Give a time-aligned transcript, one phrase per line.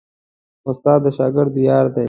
[0.69, 1.99] استاد د شاګرد ویاړ دی.